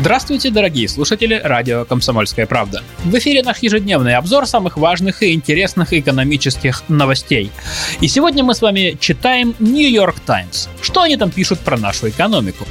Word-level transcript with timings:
Здравствуйте, 0.00 0.50
дорогие 0.50 0.88
слушатели 0.88 1.40
радио 1.42 1.84
«Комсомольская 1.84 2.46
правда». 2.46 2.82
В 3.04 3.16
эфире 3.16 3.42
наш 3.42 3.58
ежедневный 3.58 4.16
обзор 4.16 4.46
самых 4.46 4.76
важных 4.76 5.22
и 5.22 5.32
интересных 5.32 5.92
экономических 5.92 6.82
новостей. 6.88 7.52
И 8.00 8.08
сегодня 8.08 8.42
мы 8.42 8.54
с 8.54 8.60
вами 8.60 8.96
читаем 8.98 9.54
York 9.60 10.16
Times. 10.26 10.68
Что 10.82 11.02
они 11.02 11.16
там 11.16 11.30
пишут 11.30 11.60
про 11.60 11.76
нашу 11.76 12.08
экономику? 12.08 12.66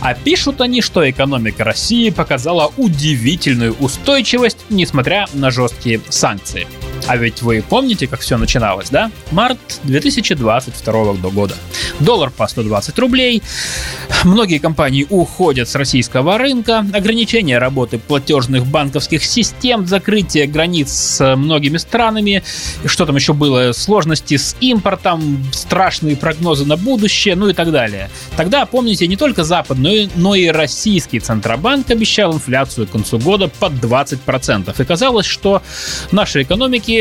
А 0.00 0.14
пишут 0.14 0.60
они, 0.60 0.82
что 0.82 1.08
экономика 1.08 1.62
России 1.62 2.10
показала 2.10 2.72
удивительную 2.76 3.74
устойчивость, 3.74 4.58
несмотря 4.68 5.26
на 5.32 5.52
жесткие 5.52 6.00
санкции. 6.08 6.66
А 7.08 7.16
ведь 7.16 7.40
вы 7.40 7.62
помните, 7.62 8.08
как 8.08 8.20
все 8.20 8.36
начиналось, 8.36 8.90
да? 8.90 9.12
Март 9.30 9.58
2022 9.84 11.12
года. 11.30 11.54
Доллар 12.00 12.30
по 12.30 12.48
120 12.48 12.98
рублей. 12.98 13.42
Многие 14.24 14.58
компании 14.58 15.06
уходят 15.08 15.68
с 15.68 15.76
российского 15.76 16.36
рынка. 16.36 16.84
Ограничение 16.92 17.58
работы 17.58 17.98
платежных 17.98 18.66
банковских 18.66 19.24
систем, 19.24 19.86
закрытие 19.86 20.48
границ 20.48 20.90
с 20.90 21.36
многими 21.36 21.76
странами. 21.76 22.42
Что 22.84 23.06
там 23.06 23.14
еще 23.14 23.34
было? 23.34 23.70
Сложности 23.70 24.36
с 24.36 24.56
импортом, 24.58 25.44
страшные 25.52 26.16
прогнозы 26.16 26.64
на 26.64 26.76
будущее, 26.76 27.36
ну 27.36 27.48
и 27.48 27.52
так 27.52 27.70
далее. 27.70 28.10
Тогда, 28.36 28.66
помните, 28.66 29.06
не 29.06 29.16
только 29.16 29.44
западный, 29.44 30.10
но 30.16 30.34
и 30.34 30.48
российский 30.48 31.20
Центробанк 31.20 31.88
обещал 31.88 32.34
инфляцию 32.34 32.88
к 32.88 32.90
концу 32.90 33.20
года 33.20 33.46
под 33.46 33.74
20%. 33.74 34.82
И 34.82 34.84
казалось, 34.84 35.26
что 35.26 35.62
нашей 36.10 36.42
экономике 36.42 36.95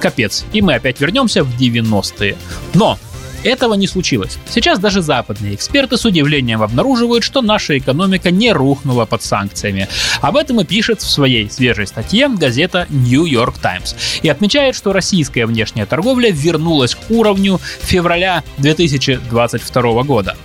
капец. 0.00 0.44
И 0.52 0.62
мы 0.62 0.74
опять 0.74 1.00
вернемся 1.00 1.42
в 1.42 1.58
90-е. 1.58 2.36
Но 2.74 2.98
этого 3.44 3.74
не 3.74 3.86
случилось. 3.86 4.38
Сейчас 4.48 4.78
даже 4.78 5.00
западные 5.00 5.54
эксперты 5.54 5.96
с 5.96 6.04
удивлением 6.04 6.62
обнаруживают, 6.62 7.22
что 7.22 7.40
наша 7.40 7.78
экономика 7.78 8.30
не 8.30 8.52
рухнула 8.52 9.04
под 9.04 9.22
санкциями. 9.22 9.88
Об 10.20 10.36
этом 10.36 10.60
и 10.60 10.64
пишет 10.64 11.00
в 11.00 11.08
своей 11.08 11.48
свежей 11.48 11.86
статье 11.86 12.28
газета 12.28 12.86
New 12.88 13.24
York 13.24 13.58
Times. 13.58 13.94
И 14.22 14.28
отмечает, 14.28 14.74
что 14.74 14.92
российская 14.92 15.46
внешняя 15.46 15.86
торговля 15.86 16.30
вернулась 16.30 16.94
к 16.94 17.10
уровню 17.10 17.60
февраля 17.82 18.42
2022 18.58 20.02
года. 20.02 20.36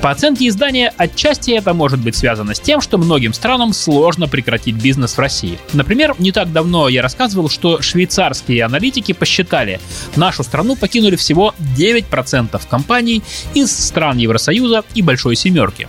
По 0.00 0.10
оценке 0.10 0.48
издания, 0.48 0.92
отчасти 0.96 1.52
это 1.52 1.74
может 1.74 2.00
быть 2.00 2.16
связано 2.16 2.54
с 2.54 2.60
тем, 2.60 2.80
что 2.80 2.98
многим 2.98 3.32
странам 3.32 3.72
сложно 3.72 4.28
прекратить 4.28 4.76
бизнес 4.76 5.14
в 5.14 5.18
России. 5.18 5.58
Например, 5.72 6.14
не 6.18 6.32
так 6.32 6.52
давно 6.52 6.88
я 6.88 7.02
рассказывал, 7.02 7.48
что 7.48 7.82
швейцарские 7.82 8.64
аналитики 8.64 9.12
посчитали, 9.12 9.80
нашу 10.16 10.42
страну 10.42 10.76
покинули 10.76 11.16
всего 11.16 11.54
9% 11.76 12.60
компаний 12.68 13.22
из 13.54 13.72
стран 13.72 14.18
Евросоюза 14.18 14.84
и 14.94 15.02
Большой 15.02 15.36
Семерки. 15.36 15.88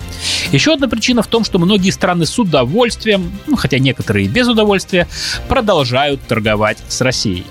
Еще 0.52 0.74
одна 0.74 0.88
причина 0.88 1.22
в 1.22 1.28
том, 1.28 1.44
что 1.44 1.60
многие 1.60 1.92
страны 1.92 2.26
с 2.26 2.38
удовольствием, 2.40 3.32
ну, 3.48 3.56
хотя 3.56 3.80
некоторые 3.80 4.28
без 4.28 4.48
удовольствия, 4.48 5.08
продолжают 5.48 6.22
торговать 6.28 6.78
с 6.88 7.02
Россией. 7.02 7.46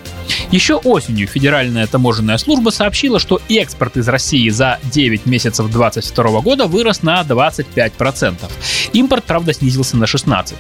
Еще 0.51 0.77
осенью 0.77 1.27
Федеральная 1.27 1.87
таможенная 1.87 2.39
служба 2.39 2.71
сообщила, 2.71 3.19
что 3.19 3.41
экспорт 3.51 3.99
из 3.99 4.09
России 4.09 4.49
за 4.49 4.79
9 4.85 5.27
месяцев 5.27 5.71
2022 5.71 6.41
года 6.41 6.67
вырос 6.67 7.03
на 7.03 7.21
25%. 7.21 8.37
Импорт, 8.95 9.25
правда, 9.25 9.53
снизился 9.53 9.99
на 9.99 10.05
16%. 10.05 10.55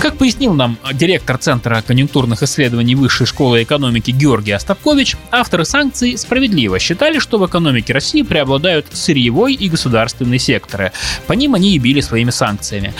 Как 0.00 0.18
пояснил 0.18 0.52
нам 0.52 0.76
директор 0.92 1.38
Центра 1.38 1.80
конъюнктурных 1.80 2.42
исследований 2.42 2.94
Высшей 2.94 3.26
школы 3.26 3.62
экономики 3.62 4.10
Георгий 4.10 4.52
Остапкович, 4.52 5.16
авторы 5.30 5.64
санкций 5.64 6.18
справедливо 6.18 6.78
считали, 6.78 7.18
что 7.18 7.38
в 7.38 7.46
экономике 7.46 7.94
России 7.94 8.20
преобладают 8.20 8.86
сырьевой 8.92 9.54
и 9.54 9.68
государственный 9.70 10.38
секторы. 10.38 10.92
По 11.26 11.32
ним 11.32 11.54
они 11.54 11.74
и 11.74 11.78
били 11.78 12.02
своими 12.02 12.30
санкциями. 12.30 12.92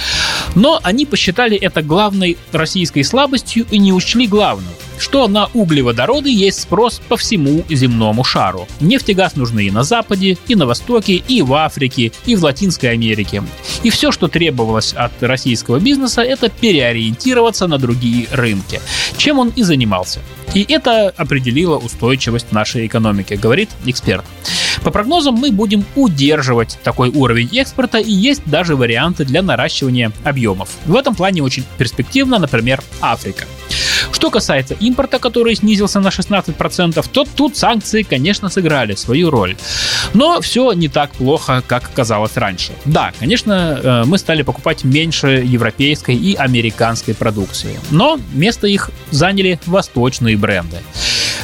Но 0.55 0.81
они 0.83 1.05
посчитали 1.05 1.59
это 1.59 1.83
главной 1.83 2.39
российской 2.53 3.03
слабостью 3.03 3.67
и 3.71 3.77
не 3.77 3.93
учли 3.93 4.27
главную 4.27 4.75
что 5.05 5.29
на 5.29 5.51
углеводороды 5.53 6.31
есть 6.31 6.63
спрос 6.63 6.99
по 7.11 7.19
всему 7.19 7.63
земному 7.69 8.25
шару. 8.25 8.67
Нефть 8.81 9.11
и 9.11 9.13
газ 9.13 9.37
нужны 9.37 9.67
и 9.67 9.71
на 9.71 9.83
Западе, 9.83 10.39
и 10.49 10.55
на 10.55 10.65
Востоке, 10.65 11.17
и 11.17 11.43
в 11.43 11.53
Африке, 11.53 12.11
и 12.25 12.35
в 12.35 12.43
Латинской 12.43 12.93
Америке. 12.93 13.43
И 13.83 13.91
все, 13.91 14.13
что 14.13 14.29
требовалось 14.29 14.95
от 14.95 15.13
российского 15.23 15.79
бизнеса, 15.79 16.23
это 16.23 16.49
переориентироваться 16.49 17.67
на 17.67 17.77
другие 17.77 18.29
рынки, 18.33 18.81
чем 19.19 19.39
он 19.39 19.53
и 19.55 19.63
занимался. 19.63 20.21
И 20.55 20.65
это 20.67 21.11
определило 21.11 21.77
устойчивость 21.77 22.53
нашей 22.53 22.87
экономики, 22.87 23.35
говорит 23.35 23.69
эксперт. 23.85 24.25
По 24.85 24.91
прогнозам 24.91 25.35
мы 25.35 25.53
будем 25.53 25.85
удерживать 25.97 26.79
такой 26.83 27.11
уровень 27.11 27.51
экспорта 27.59 27.99
и 27.99 28.11
есть 28.11 28.43
даже 28.47 28.75
варианты 28.75 29.27
для 29.27 29.43
наращивания 29.43 30.13
объемов. 30.25 30.71
В 30.87 30.97
этом 30.97 31.15
плане 31.15 31.43
очень 31.43 31.65
перспективно, 31.77 32.39
например, 32.39 32.83
Африка. 33.03 33.45
Что 34.25 34.31
касается 34.31 34.75
импорта, 34.81 35.19
который 35.19 35.55
снизился 35.55 36.01
на 36.01 36.09
16%, 36.09 37.07
то 37.13 37.25
тут 37.37 37.59
санкции, 37.59 38.05
конечно, 38.05 38.49
сыграли 38.49 38.95
свою 38.95 39.29
роль. 39.29 39.55
Но 40.15 40.41
все 40.41 40.73
не 40.73 40.89
так 40.89 41.11
плохо, 41.11 41.63
как 41.67 41.93
казалось 41.93 42.35
раньше. 42.39 42.73
Да, 42.87 43.13
конечно, 43.21 43.79
э, 43.83 44.05
мы 44.07 44.17
стали 44.17 44.41
покупать 44.41 44.83
меньше 44.83 45.45
европейской 45.45 46.17
и 46.17 46.35
американской 46.37 47.13
продукции. 47.15 47.79
Но 47.91 48.19
место 48.33 48.67
их 48.67 48.91
заняли 49.11 49.61
восточные 49.67 50.39
бренды. 50.39 50.79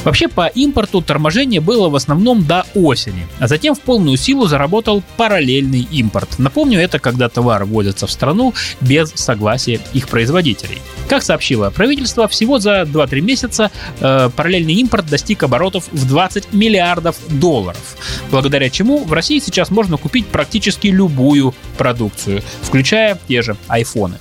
Вообще 0.03 0.27
по 0.27 0.47
импорту 0.47 1.01
торможение 1.01 1.61
было 1.61 1.89
в 1.89 1.95
основном 1.95 2.43
до 2.43 2.65
осени, 2.73 3.27
а 3.39 3.47
затем 3.47 3.75
в 3.75 3.81
полную 3.81 4.17
силу 4.17 4.47
заработал 4.47 5.03
параллельный 5.15 5.87
импорт. 5.91 6.39
Напомню, 6.39 6.79
это 6.79 6.97
когда 6.97 7.29
товар 7.29 7.65
вводится 7.65 8.07
в 8.07 8.11
страну 8.11 8.53
без 8.81 9.11
согласия 9.13 9.79
их 9.93 10.07
производителей. 10.07 10.79
Как 11.07 11.21
сообщило 11.21 11.69
правительство, 11.69 12.27
всего 12.27 12.57
за 12.57 12.81
2-3 12.81 13.21
месяца 13.21 13.69
э, 13.99 14.29
параллельный 14.35 14.73
импорт 14.75 15.07
достиг 15.07 15.43
оборотов 15.43 15.87
в 15.91 16.07
20 16.07 16.53
миллиардов 16.53 17.17
долларов, 17.29 17.97
благодаря 18.31 18.69
чему 18.69 19.03
в 19.03 19.13
России 19.13 19.39
сейчас 19.39 19.69
можно 19.69 19.97
купить 19.97 20.25
практически 20.27 20.87
любую 20.87 21.53
продукцию, 21.77 22.41
включая 22.63 23.19
те 23.27 23.41
же 23.41 23.55
айфоны. 23.67 24.17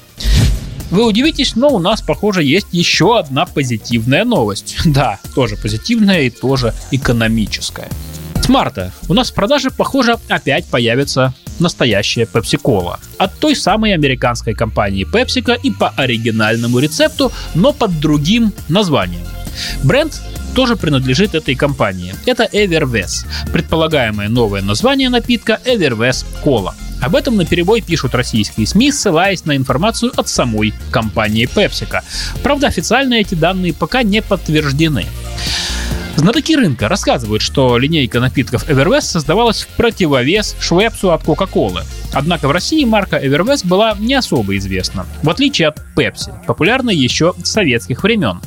Вы 0.90 1.06
удивитесь, 1.06 1.54
но 1.54 1.68
у 1.68 1.78
нас, 1.78 2.02
похоже, 2.02 2.42
есть 2.42 2.66
еще 2.72 3.18
одна 3.18 3.46
позитивная 3.46 4.24
новость. 4.24 4.76
Да, 4.90 5.20
тоже 5.34 5.56
позитивная 5.56 6.22
и 6.22 6.30
тоже 6.30 6.74
экономическая. 6.90 7.88
С 8.42 8.48
марта 8.48 8.92
у 9.08 9.14
нас 9.14 9.30
в 9.30 9.34
продаже, 9.34 9.70
похоже, 9.70 10.16
опять 10.28 10.66
появится 10.66 11.32
настоящая 11.60 12.24
Pepsi-Cola. 12.24 12.98
От 13.18 13.38
той 13.38 13.54
самой 13.54 13.94
американской 13.94 14.54
компании 14.54 15.06
PepsiCo 15.06 15.56
и 15.62 15.70
по 15.70 15.90
оригинальному 15.90 16.80
рецепту, 16.80 17.30
но 17.54 17.72
под 17.72 18.00
другим 18.00 18.52
названием. 18.68 19.26
Бренд 19.84 20.20
тоже 20.54 20.76
принадлежит 20.76 21.34
этой 21.34 21.54
компании. 21.54 22.14
Это 22.26 22.44
Everves, 22.44 23.26
предполагаемое 23.52 24.28
новое 24.28 24.62
название 24.62 25.08
напитка 25.08 25.60
Everves 25.64 26.24
Cola. 26.44 26.74
Об 27.00 27.16
этом 27.16 27.36
на 27.36 27.46
перебой 27.46 27.80
пишут 27.80 28.14
российские 28.14 28.66
СМИ, 28.66 28.92
ссылаясь 28.92 29.44
на 29.44 29.56
информацию 29.56 30.12
от 30.16 30.28
самой 30.28 30.74
компании 30.90 31.48
PepsiCo. 31.52 32.02
Правда, 32.42 32.66
официально 32.66 33.14
эти 33.14 33.34
данные 33.34 33.72
пока 33.72 34.02
не 34.02 34.22
подтверждены. 34.22 35.06
Знатоки 36.16 36.54
рынка 36.54 36.88
рассказывают, 36.88 37.40
что 37.42 37.78
линейка 37.78 38.20
напитков 38.20 38.68
Everwest 38.68 39.02
создавалась 39.02 39.62
в 39.62 39.68
противовес 39.68 40.54
Швепсу 40.60 41.12
от 41.12 41.22
Coca-Cola. 41.22 41.84
Однако 42.12 42.48
в 42.48 42.50
России 42.50 42.84
марка 42.84 43.16
Everwest 43.16 43.66
была 43.66 43.96
не 43.98 44.14
особо 44.14 44.56
известна, 44.56 45.06
в 45.22 45.30
отличие 45.30 45.68
от 45.68 45.80
Pepsi, 45.96 46.32
популярной 46.46 46.96
еще 46.96 47.34
с 47.42 47.50
советских 47.50 48.02
времен. 48.02 48.40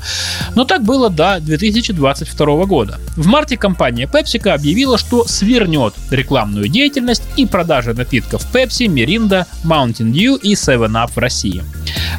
Но 0.56 0.66
так 0.66 0.84
было 0.84 1.10
до 1.10 1.40
2022 1.40 2.66
года. 2.66 3.00
В 3.16 3.28
марте 3.28 3.58
компания 3.58 4.06
PepsiCo 4.06 4.50
объявила, 4.50 4.98
что 4.98 5.26
свернет 5.26 5.94
рекламную 6.12 6.68
деятельность 6.68 7.24
и 7.38 7.46
продажи 7.46 7.94
напитков 7.94 8.46
Pepsi, 8.54 8.88
Mirinda, 8.88 9.46
Mountain 9.64 10.12
Dew 10.12 10.40
и 10.42 10.54
7up 10.54 11.12
в 11.16 11.18
России. 11.18 11.64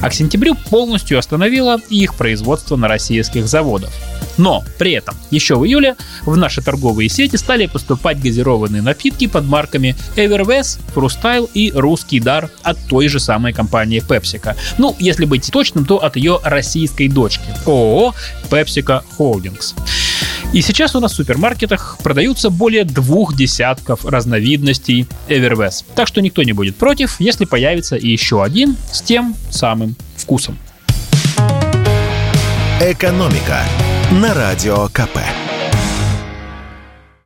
А 0.01 0.11
к 0.11 0.15
сентябрю 0.15 0.55
полностью 0.55 1.19
остановила 1.19 1.79
их 1.89 2.15
производство 2.15 2.77
на 2.77 2.89
российских 2.89 3.47
заводах. 3.47 3.91
Но 4.37 4.65
при 4.79 4.93
этом 4.93 5.17
еще 5.31 5.57
в 5.57 5.65
июле 5.65 5.97
в 6.25 6.37
наши 6.37 6.61
торговые 6.61 7.09
сети 7.09 7.37
стали 7.37 7.67
поступать 7.67 8.21
газированные 8.21 8.83
напитки 8.83 9.27
под 9.27 9.45
марками 9.45 9.97
Everwest, 10.17 10.81
Frustyle 10.95 11.49
и 11.55 11.73
Русский 11.73 12.21
Дар 12.21 12.51
от 12.63 12.79
той 12.89 13.09
же 13.09 13.21
самой 13.21 13.53
компании 13.53 14.03
PepsiCo. 14.07 14.57
Ну, 14.79 14.97
если 14.99 15.25
быть 15.25 15.51
точным, 15.53 15.85
то 15.85 16.03
от 16.03 16.17
ее 16.17 16.41
российской 16.43 17.09
дочки 17.09 17.45
ООО 17.67 18.15
PepsiCo 18.51 19.03
Holdings. 19.19 19.75
И 20.53 20.63
сейчас 20.63 20.95
у 20.95 21.01
нас 21.01 21.13
в 21.13 21.17
супермаркетах 21.17 21.99
продаются 22.03 22.49
более 22.49 22.85
двух 22.85 23.35
десятков 23.35 24.05
разновидностей 24.05 25.09
Everbest. 25.29 25.85
Так 25.97 26.07
что 26.07 26.21
никто 26.21 26.45
не 26.45 26.53
будет 26.53 26.77
против, 26.77 27.17
если 27.19 27.45
появится 27.45 27.97
еще 27.97 28.43
один 28.43 28.77
с 28.93 29.03
тем 29.03 29.35
самым 29.51 29.97
вкусом. 30.17 30.57
«Экономика» 32.81 33.65
на 34.15 34.33
Радио 34.33 34.89
КП. 34.91 35.44